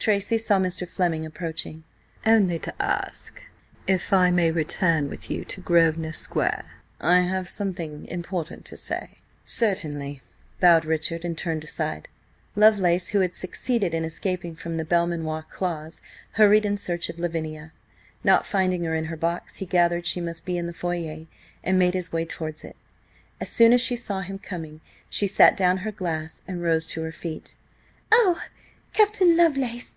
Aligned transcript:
Tracy 0.00 0.38
saw 0.38 0.58
Mr. 0.58 0.88
Fleming 0.88 1.26
approaching 1.26 1.84
"Only 2.24 2.58
to 2.60 2.72
ask 2.80 3.42
if 3.86 4.10
I 4.10 4.30
may 4.30 4.50
return 4.50 5.10
with 5.10 5.30
you 5.30 5.44
to 5.44 5.60
Grosvenor 5.60 6.14
Square. 6.14 6.64
I 6.98 7.20
have 7.20 7.46
something 7.46 8.06
important 8.06 8.64
to 8.66 8.76
say." 8.78 9.18
"Certainly," 9.44 10.22
bowed 10.60 10.86
Richard, 10.86 11.26
and 11.26 11.36
turned 11.36 11.62
aside. 11.62 12.08
Lovelace, 12.56 13.08
who 13.08 13.20
had 13.20 13.34
succeeded 13.34 13.92
in 13.92 14.02
escaping 14.02 14.54
from 14.56 14.78
the 14.78 14.84
Belmanoir 14.86 15.42
claws, 15.42 16.00
hurried 16.34 16.64
in 16.64 16.78
search 16.78 17.10
of 17.10 17.18
Lavinia. 17.18 17.72
Not 18.24 18.46
finding 18.46 18.84
her 18.84 18.94
in 18.94 19.06
her 19.06 19.16
box, 19.16 19.56
he 19.56 19.66
gathered 19.66 20.06
she 20.06 20.22
must 20.22 20.46
be 20.46 20.56
in 20.56 20.66
the 20.66 20.72
foyer 20.72 21.26
and 21.62 21.78
made 21.78 21.92
his 21.92 22.10
way 22.12 22.24
towards 22.24 22.64
it. 22.64 22.76
As 23.42 23.50
soon 23.50 23.74
as 23.74 23.82
she 23.82 23.96
saw 23.96 24.22
him 24.22 24.38
coming 24.38 24.80
she 25.10 25.26
set 25.26 25.54
down 25.54 25.78
her 25.78 25.92
glass 25.92 26.40
and 26.48 26.62
rose 26.62 26.86
to 26.86 27.02
her 27.02 27.12
feet. 27.12 27.56
"Oh, 28.10 28.40
Captain 28.94 29.36
Lovelace! 29.36 29.96